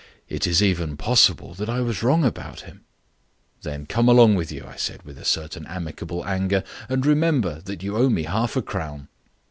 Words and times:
It 0.27 0.47
is 0.47 0.63
even 0.63 0.97
possible 0.97 1.53
that 1.53 1.69
I 1.69 1.79
was 1.81 2.01
wrong 2.01 2.25
about 2.25 2.61
him." 2.61 2.85
"Then 3.61 3.85
come 3.85 4.09
along 4.09 4.33
with 4.33 4.51
you," 4.51 4.65
I 4.65 4.75
said, 4.75 5.03
with 5.03 5.19
a 5.19 5.23
certain 5.23 5.67
amicable 5.67 6.25
anger, 6.25 6.63
"and 6.89 7.05
remember 7.05 7.61
that 7.65 7.83
you 7.83 7.95
owe 7.95 8.09
me 8.09 8.23
half 8.23 8.55
a 8.55 8.63
crown." 8.63 9.09